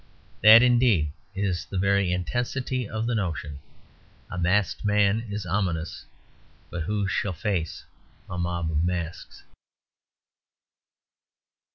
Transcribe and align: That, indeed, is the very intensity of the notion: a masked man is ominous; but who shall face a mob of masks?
That, 0.41 0.63
indeed, 0.63 1.11
is 1.35 1.65
the 1.65 1.77
very 1.77 2.11
intensity 2.11 2.89
of 2.89 3.05
the 3.05 3.13
notion: 3.13 3.59
a 4.31 4.37
masked 4.39 4.83
man 4.83 5.27
is 5.29 5.45
ominous; 5.45 6.05
but 6.71 6.81
who 6.81 7.07
shall 7.07 7.33
face 7.33 7.85
a 8.27 8.39
mob 8.39 8.71
of 8.71 8.83
masks? 8.83 9.43